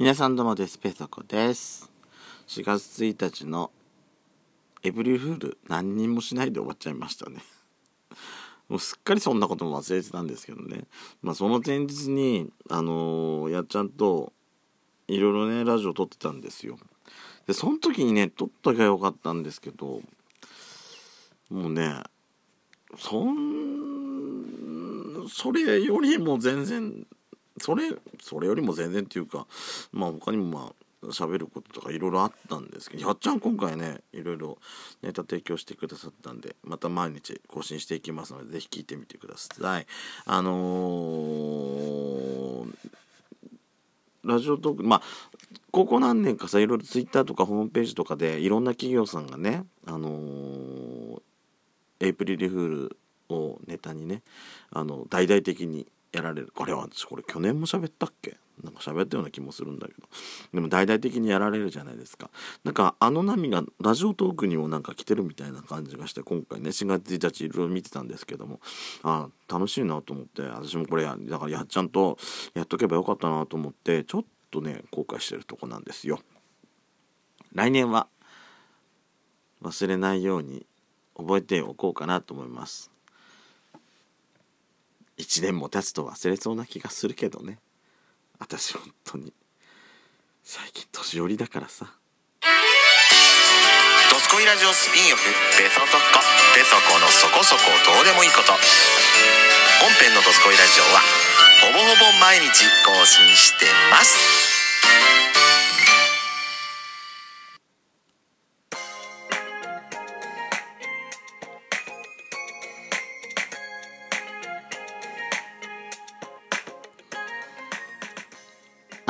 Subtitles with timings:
[0.00, 0.78] 皆さんどうもです。
[0.78, 1.92] ペソコです。
[2.46, 3.70] 4月1日の
[4.82, 7.42] エブリフール何にもしないで終わっちゃいましたね。
[8.70, 10.84] もうすっかりそんなことも忘れてたんですけどね。
[11.20, 14.32] まあその前日に、あのーやっちゃんと
[15.06, 16.78] いろいろね、ラジオ撮ってたんですよ。
[17.46, 20.00] で、その時にね、撮っときゃよかったんですけど、
[21.50, 22.02] もうね、
[22.96, 24.46] そん、
[25.28, 27.06] それよりも全然
[27.60, 27.90] それ
[28.22, 29.46] それよりも全然っていうか
[29.92, 30.72] まあ他にもまあ
[31.06, 34.58] 喋ることとかいろいろあったんですけどやっちゃん今回ねいろいろ
[35.02, 39.86] ネタ提供してくださったんでまた毎日更新していきますのでぜひ聞いてみてください。
[40.26, 42.90] あのー
[44.22, 45.02] ラジオトークまあ
[45.70, 51.22] ここ何年かさいろいろツイッターとかホームページとかでいろんな企業さんがねあのー
[52.00, 52.96] エイプリルフール
[53.28, 54.22] をネタにね
[54.70, 56.52] あの大々的にやられる。
[56.54, 58.36] これは私これ去年も喋ったっけ？
[58.62, 60.08] なんか喋ったような気もするんだけど。
[60.52, 62.30] でも大々的にやられるじゃないですか。
[62.62, 68.60] なんかあの波がラジオトークにもなんか来てるみたいな感じがして今回ね4月1日いろいろ見てたんですけども。
[69.02, 72.18] あ楽しいなと思って私もこれやだからやっちゃんと
[72.54, 76.20] やっとけばよかったなと思ってちょっとね後悔してるとこなんですよ。
[77.52, 78.08] 来年は
[79.62, 80.66] 忘れないように
[81.16, 82.89] 覚えておこうかなと思います。
[85.20, 87.58] 1年も経つと忘れそうな気がするけどね。
[88.38, 89.32] 私本当に。
[90.42, 91.92] 最近年寄りだからさ。
[94.10, 95.22] ドスコイラジオスピンオフ
[95.58, 96.20] 「ベソトコ」
[96.56, 98.52] 「ベソコのそこそこどうでもいいこと」
[99.80, 101.00] 本編の「ドスコイラジオ」は
[101.60, 104.39] ほぼほぼ毎日更新してます。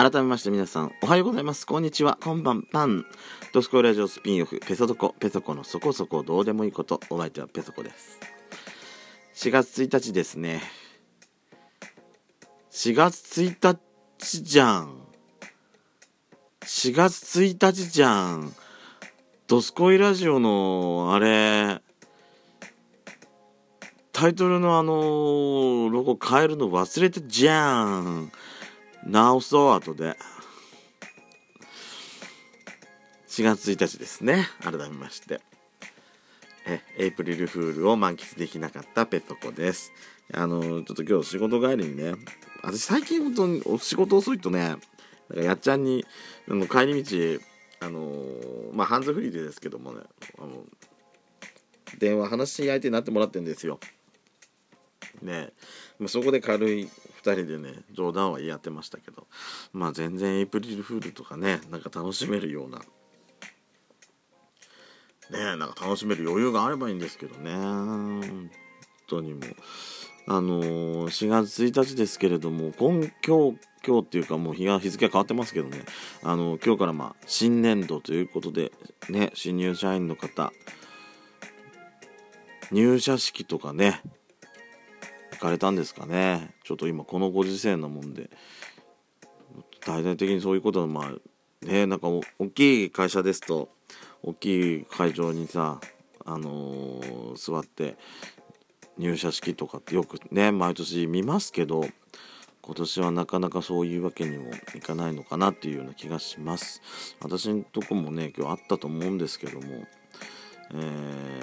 [0.00, 1.66] 改めまして皆さんおはようございます。
[1.66, 2.16] こんにちは。
[2.22, 3.04] こんばんパン
[3.52, 5.14] ドスコイラジオスピンオフペソドコ。
[5.20, 7.02] ペソコのそこそこどうでもいいこと。
[7.10, 8.18] お相手はペソコです。
[9.34, 10.62] 4月1日ですね。
[12.70, 13.78] 4月1
[14.18, 15.02] 日じゃん。
[16.62, 18.54] 4月1日じゃん。
[19.48, 21.82] ドスコイラジオのあれ
[24.12, 28.32] タイトルのあのロゴ変えるの忘れてじゃん。
[29.06, 30.16] 直そう後で。
[33.28, 34.46] 4月1日ですね。
[34.62, 35.40] 改めまして。
[36.66, 39.92] えエイプリルフールを満喫できなかったペトコです。
[40.32, 42.14] あのちょっと今日仕事帰りにね
[42.62, 44.78] 私最近本当にお仕事遅いとねなん
[45.38, 46.04] かやっちゃんに
[46.48, 47.40] あの帰り道
[47.80, 48.24] あの
[48.72, 50.00] まあハンズフリーでですけどもね
[50.38, 50.64] あの
[51.98, 53.80] 電話話し相手になってもらってるんですよ。
[55.22, 55.52] ね。
[55.98, 56.88] まあ、そこで軽い
[57.22, 59.26] 2人でね冗談は言い合ってましたけど
[59.72, 62.78] まあ全然エイプリルフールとかねなんか楽しめるような
[65.30, 67.52] ねなんか楽しめる余裕があればいいんですけどね。
[67.54, 68.50] 本
[69.06, 69.42] 当にもう
[70.26, 75.84] あのー4月1日ですけれども今今日今日っていうかもう日が日付が変わってますけどね。
[76.22, 78.72] あの今日からまあ新年度ということで
[79.08, 80.52] ね新入社員の方
[82.70, 84.02] 入社式とかね
[85.40, 86.54] かれたんですかね。
[86.64, 88.30] ちょっと今このご時世なもんで。
[89.84, 91.12] 大々的にそういうことはま
[91.62, 93.70] あねなんか大きい会社ですと
[94.22, 95.80] 大きい会場にさ
[96.24, 97.96] あのー座って
[98.98, 101.86] 入社式とかってよくね毎年見ますけど
[102.60, 106.82] 今年はなかなかそういうわけにもいかないのかなっていうような気がします。
[107.20, 109.86] 私のとこもね今日あったと思うんですけども
[110.74, 111.40] えー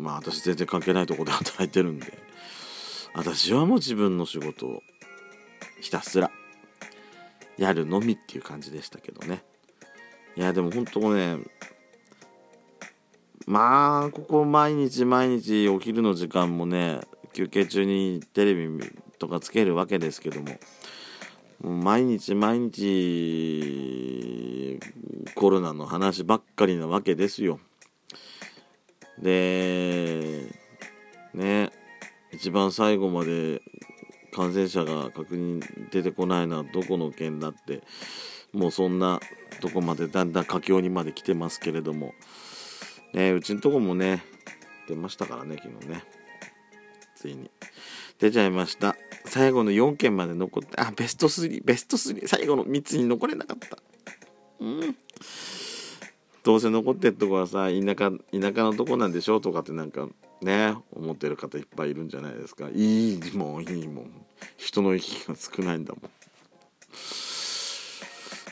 [0.00, 2.30] まあ私全然関係ないとこで働いてるんで。
[3.14, 4.82] 私はもう自分の仕事を
[5.80, 6.30] ひたすら
[7.58, 9.42] やるのみっていう感じでしたけどね。
[10.36, 11.38] いやでも本当ね
[13.46, 17.00] まあここ毎日毎日お昼の時間もね
[17.32, 18.68] 休憩中にテレビ
[19.18, 20.56] とかつけるわけですけども
[21.62, 23.60] 毎日毎日
[25.34, 27.60] コロナの話ばっかりなわけですよ。
[29.18, 30.46] で
[31.34, 31.70] ね
[32.32, 33.60] 一番最後まで
[34.32, 37.82] 感染者が確認出てこないのはどこの県だって
[38.52, 39.20] もうそんな
[39.60, 42.14] とこまでだんだん佳境にまで来てますけれども、
[43.12, 44.24] ね、うちのとこもね
[44.88, 46.02] 出ましたからね昨日ね。
[47.14, 47.50] ついに。
[48.20, 48.96] 出ちゃいました。
[49.24, 53.78] 最後の4件まで残ってあベスト3ベスト3最後の3つに残れなかった。
[54.60, 54.96] うん。
[56.42, 60.08] どうせ残ってるとこはさ田舎田舎のとこなんでしょとかってなんか
[60.42, 62.68] ね思ってる方いっぱいいるんじゃないですか。
[62.74, 64.10] いいもんいいもん。
[64.56, 66.10] 人の行き来が少ないんだもん。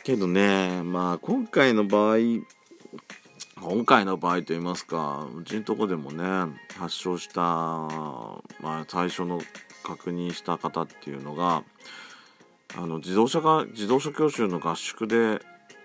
[0.02, 2.16] けどねまあ今回の場合
[3.60, 6.24] 今回の場合と言いますかうちのとこでもね
[6.78, 7.90] 発症した、ま
[8.62, 9.40] あ、最初の
[9.82, 11.64] 確認した方っていうのが
[12.76, 15.40] あの自動車が自動車教習の合宿で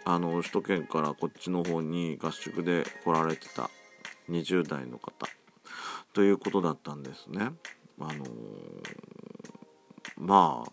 [0.05, 3.69] あの首都圏からこっちの方に合宿で来られてた
[4.29, 5.11] 20代の方
[6.13, 7.51] ということだったんですね。
[7.99, 8.27] あのー、
[10.17, 10.71] まあ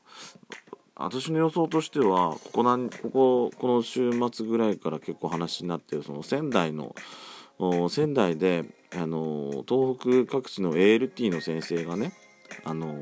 [1.03, 6.95] 私の予想としてはここなんこここの週末ぐらいから結構話になってるその仙台の
[7.89, 8.65] 仙台で
[8.95, 12.13] あの東北各地の ALT の先生がね
[12.65, 12.97] あの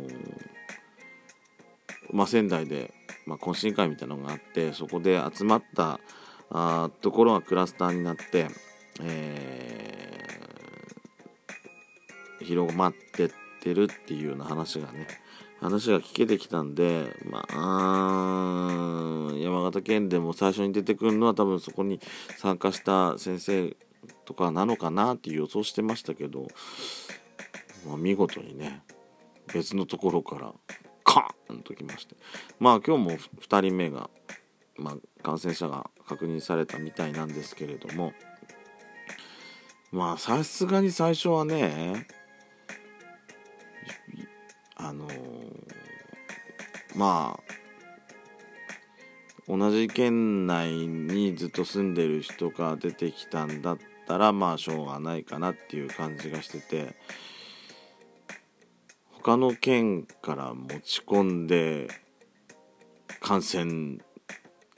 [2.10, 2.94] まあ、仙台で、
[3.26, 6.00] まあ、懇親会みたいなのがあってそこで集まった
[6.50, 8.48] あところがクラスターになって、
[9.02, 13.30] えー、広まってっ
[13.60, 15.06] てるっていうような話がね
[15.60, 22.00] 話が聞けてきたんで、まあ、山形県でも最初に出てくるのは多分そこに
[22.36, 23.76] 参加した先生
[24.24, 26.46] とかなのかなっていう予想してましたけど、
[27.86, 28.82] まあ、見事にね
[29.52, 30.52] 別のところから
[31.02, 32.16] カーンときまして。
[32.60, 34.10] まあ今日も2人目が、
[34.76, 38.12] まあ、感染者が確認されたみたいなんですけれども。
[39.90, 42.06] まあさすがに最初はね
[44.78, 45.06] あの、
[46.96, 47.58] まあ
[49.48, 56.96] 同じ県内にずっと住んでる人が出てきたんだったらまあしょうがないかなっていう感じがしてて
[59.10, 61.88] 他の県から持ち込んで
[63.20, 63.98] 感染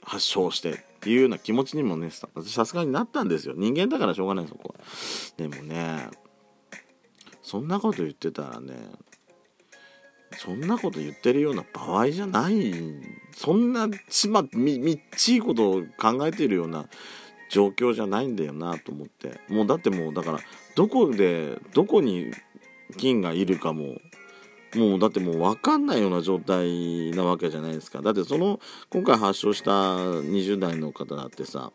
[0.01, 3.53] 発症してっていうような気持ちにもねさすがになったんですよ。
[3.57, 4.85] 人間だからしょうがないそこは。
[5.35, 6.09] でもね
[7.41, 8.73] そんなこと言ってたらね
[10.37, 12.73] そんなこと言ってるような場合じゃない
[13.35, 16.87] そんなちまみみっちいことを考えてるような
[17.49, 19.39] 状況じゃないんだよなと思って。
[19.49, 20.39] もうだってもうだから
[20.75, 22.31] どこでどこに
[22.97, 23.99] 菌がいるかも
[24.75, 28.01] もうだってもう分かんないような状態なわけじゃないですか。
[28.01, 31.71] だってその今回発症した20代の方だってさ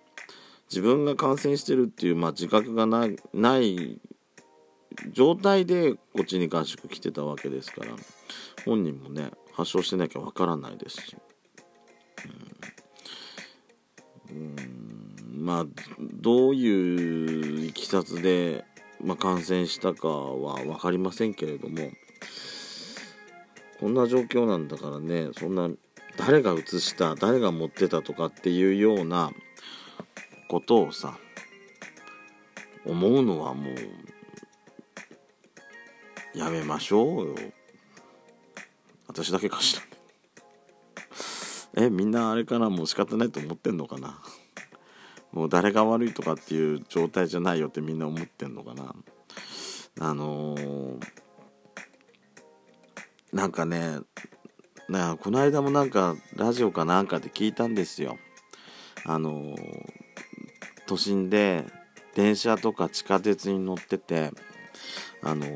[0.71, 4.01] 自分が感染してるっていう、まあ、自覚がない
[5.13, 7.93] 状態でこっちに合宿来てたわけですから
[8.65, 11.17] 本人もね発症してなきゃ分からないですし、
[14.31, 14.57] うん、うん。
[15.33, 15.67] まあ
[16.01, 18.65] どういういきさつで、
[19.03, 21.91] まあ、感染したかは分かりませんけれども
[23.79, 25.69] こんな状況なんだからねそんな
[26.17, 29.31] 誰が移した誰が持ってたとかっていうような
[30.49, 31.19] ことをさ
[32.87, 33.75] 思うのはもう
[36.37, 37.35] やめましょうよ。
[39.09, 39.77] 私だけかし
[41.75, 42.69] らえみんなあれかな？
[42.69, 44.21] もう仕方ないと思ってんのかな？
[45.33, 48.95] もう誰が悪いとかっていう状態じゃないよってみんな思ってんのかな？
[49.99, 50.99] あのー
[53.33, 53.99] なんかね
[54.89, 58.19] なこの間もなんかラジオかなんかで聞いたんですよ。
[59.05, 59.57] あの
[60.87, 61.65] 都心で
[62.15, 64.33] 電車とか地下鉄に乗ってて
[65.23, 65.47] あの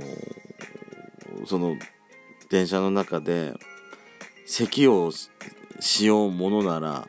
[1.46, 1.76] その
[2.48, 3.54] 電車の中で
[4.46, 5.12] 咳を
[5.80, 7.08] しようものなら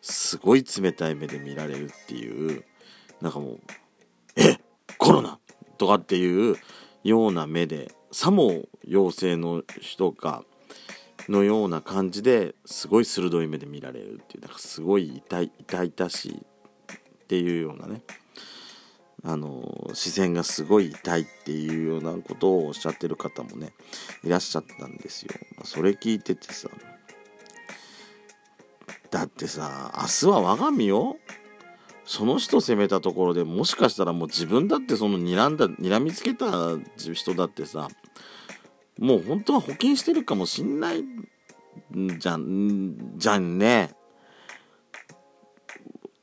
[0.00, 2.64] すごい冷たい目で見られるっていう
[3.20, 3.60] なんかもう
[4.36, 4.58] 「え
[4.96, 5.38] コロナ!」
[5.76, 6.56] とかっていう
[7.04, 10.44] ような目でさも陽性の人か
[11.28, 18.02] のような感じですごい鋭い目で見られるっていうなんかすごい痛い痛々しいっていうようなね
[19.24, 23.72] あの視線がすごい痛いっていうようなことをおっしゃってる方もね
[24.22, 25.32] いらっしゃったんですよ。
[25.64, 26.68] それ聞いててさ
[29.10, 31.16] だってさ明日は我が身よ
[32.04, 36.46] その人責めたところでもしかしたらもう自分だってその睨んだ睨みつけた
[36.96, 37.88] 人だってさ
[38.98, 41.04] もう本当は保険してるかもしんない
[42.18, 43.90] じゃんじゃんね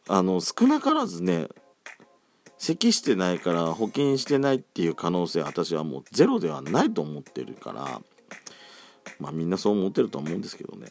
[0.07, 1.47] あの少なからずね
[2.65, 8.01] 咳してないから保険してないっていう可能性は私はもうゼロではないと思ってるから
[9.19, 10.87] まあみんなそう思ってると思うんですけどね。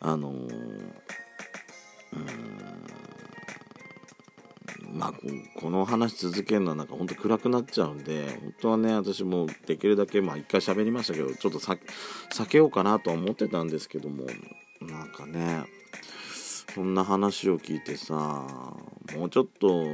[0.00, 1.08] あのー、うん
[4.92, 5.12] まあ、
[5.60, 11.78] この話続けるのはなんかほんと暗くなっちゃうんで本当はね私もできるだけまあ一回喋りましたけどちょっと避
[12.46, 14.24] けようかなとは思ってたんですけども
[14.80, 15.64] なんかね
[16.74, 18.14] そんな話を聞いてさ
[19.16, 19.84] もうちょっと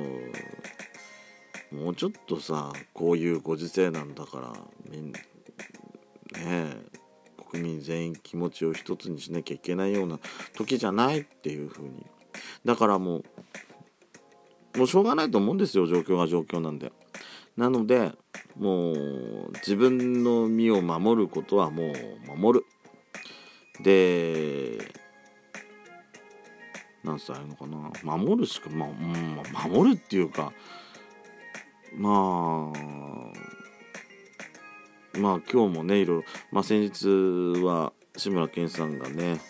[1.73, 4.53] もうちょっとさこういうご時世なんだから
[4.91, 5.21] みんね
[6.37, 6.77] え
[7.51, 10.19] 国民全員気持ちを一つにしなきゃいけないような
[10.57, 12.07] 時じゃないっていう風に。
[12.65, 13.25] だからもう
[14.79, 16.93] もうしょうがないと思うんですよ状況が状況なんで。
[17.57, 18.13] なので
[18.57, 22.67] もう自分の身を守ることはもう守る。
[23.83, 24.79] で
[27.05, 28.17] なんつったらいいのかな。
[28.17, 30.53] 守るしかまあ、うん、守るっていうか
[31.97, 32.95] まあ
[35.19, 37.09] まあ今日もねいろいろ、まあ、先日
[37.63, 39.41] は志村けんさんがね、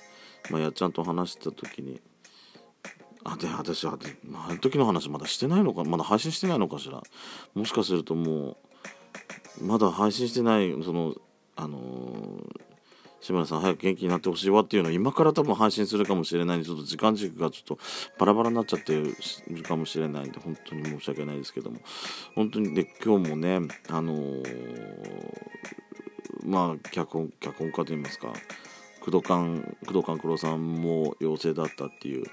[0.50, 2.00] まあ、やっちゃんと話した時に
[3.24, 7.02] あで私あで、まあ、あの時の話まだしてないのかまだ配信してないのかしら。
[7.54, 8.56] もしかするとも
[9.60, 11.14] うまだ配信してないその
[11.56, 11.78] あの
[13.24, 17.78] 志村さん早く元気になってほしいわっていうのを今から多分配信するかもしれないんでちょっと時間軸がちょっと
[18.18, 19.16] バラバラになっちゃってる
[19.62, 21.78] かもしれないんで本当に申し訳ないですけども
[22.34, 24.42] 本当にで今日もねあのー、
[26.44, 28.30] まあ脚本脚本家といいますか
[29.00, 32.24] 工藤官工藤官九郎さんも陽性だったっていう。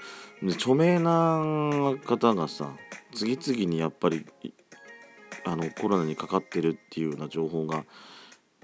[0.44, 2.74] で著名な方がさ
[3.14, 4.26] 次々にやっぱり
[5.46, 7.86] あのコロナにかかってるっていうような情報が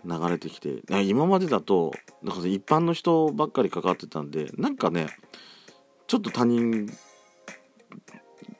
[0.07, 1.91] 流れてきて今までだと
[2.23, 5.07] なんか一般の人ばっかりかかってたんでなんかね
[6.07, 6.89] ちょっと他人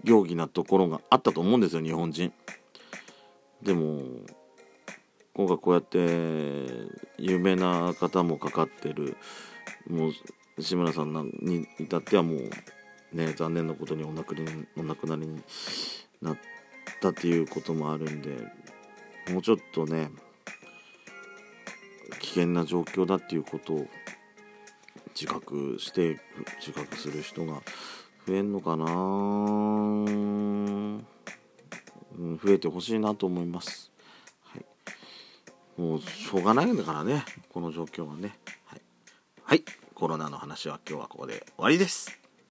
[0.04, 2.34] 行儀なところがあったと思うんですよ日本人。
[3.64, 4.02] でも
[5.34, 5.98] 今回こうやって
[7.18, 9.18] 有名な方もかかってる
[9.90, 15.42] もう志村さんに至ってはもうね残念なことにお亡くなりお亡くなりに
[16.22, 16.38] なっ
[17.02, 18.32] たっていうこともあるんで
[19.32, 20.10] もうちょっとね
[22.28, 23.88] 危険な状況だっていうことを
[25.16, 26.20] 自覚して
[26.60, 27.62] 自覚する人が
[28.28, 31.06] 増えんのかな、うん、
[32.44, 33.94] 増えてほしいなと思います。
[34.44, 34.66] はい。
[35.82, 38.38] もうしょうがないんだからねこの状況はね。
[38.66, 38.82] はい、
[39.44, 39.64] はい、
[39.96, 42.27] コロナの話は今日はここで終わりです。